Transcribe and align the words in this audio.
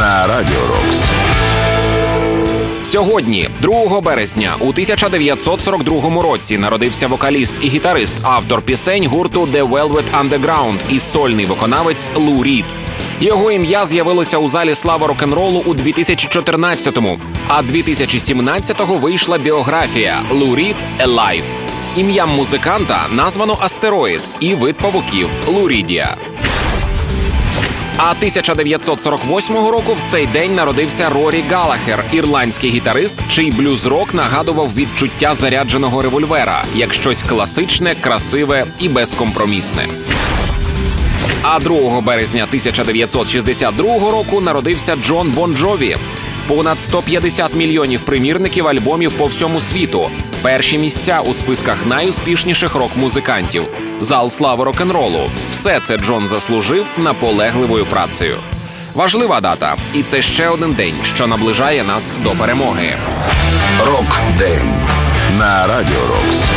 Радіо 0.00 0.60
Рокс. 0.68 1.10
Сьогодні, 2.82 3.48
2 3.62 4.00
березня, 4.00 4.54
у 4.60 4.68
1942 4.68 6.22
році, 6.22 6.58
народився 6.58 7.06
вокаліст 7.06 7.54
і 7.60 7.68
гітарист, 7.68 8.16
автор 8.22 8.62
пісень 8.62 9.06
гурту 9.06 9.46
The 9.46 9.68
Velvet 9.68 10.04
Underground 10.22 10.74
і 10.90 10.98
сольний 10.98 11.46
виконавець 11.46 12.10
Лу 12.14 12.44
Рід. 12.44 12.64
Його 13.20 13.52
ім'я 13.52 13.86
з'явилося 13.86 14.38
у 14.38 14.48
залі 14.48 14.74
слави 14.74 15.06
рок-н-ролу 15.06 15.62
у 15.66 15.74
2014-му, 15.74 17.18
а 17.48 17.62
2017-го 17.62 18.94
вийшла 18.94 19.38
біографія 19.38 20.20
Лу 20.30 20.56
Рід 20.56 20.76
Alive. 21.06 21.44
Ім'ям 21.96 22.30
музиканта 22.30 23.06
названо 23.12 23.58
астероїд 23.60 24.22
і 24.40 24.54
вид 24.54 24.76
павуків 24.76 25.28
Лурідія. 25.46 26.16
А 27.98 28.10
1948 28.10 29.56
року 29.56 29.96
в 30.06 30.10
цей 30.10 30.26
день 30.26 30.54
народився 30.54 31.08
Рорі 31.08 31.44
Галахер, 31.50 32.04
ірландський 32.12 32.70
гітарист, 32.70 33.16
чий 33.28 33.50
блюз-рок 33.50 34.14
нагадував 34.14 34.74
відчуття 34.74 35.34
зарядженого 35.34 36.02
револьвера 36.02 36.64
як 36.74 36.94
щось 36.94 37.22
класичне, 37.22 37.94
красиве 38.00 38.66
і 38.80 38.88
безкомпромісне. 38.88 39.82
А 41.42 41.58
2 41.58 42.00
березня 42.00 42.44
1962 42.48 43.84
року 44.10 44.40
народився 44.40 44.96
Джон 44.96 45.30
Бон 45.30 45.56
Джові. 45.56 45.96
Понад 46.48 46.80
150 46.80 47.54
мільйонів 47.54 48.00
примірників 48.00 48.68
альбомів 48.68 49.12
по 49.12 49.26
всьому 49.26 49.60
світу. 49.60 50.10
Перші 50.46 50.78
місця 50.78 51.20
у 51.20 51.34
списках 51.34 51.86
найуспішніших 51.86 52.74
рок-музикантів. 52.74 53.64
Зал 54.00 54.30
слави 54.30 54.64
рок-н-ролу. 54.64 55.30
Все 55.50 55.80
це 55.80 55.98
Джон 55.98 56.28
заслужив 56.28 56.86
наполегливою 56.98 57.86
працею. 57.86 58.36
Важлива 58.94 59.40
дата, 59.40 59.76
і 59.94 60.02
це 60.02 60.22
ще 60.22 60.48
один 60.48 60.72
день, 60.72 60.94
що 61.02 61.26
наближає 61.26 61.84
нас 61.84 62.12
до 62.22 62.30
перемоги. 62.30 62.96
Рок-день 63.86 64.74
на 65.38 65.66
Радіо 65.66 66.06
Рокс. 66.06 66.50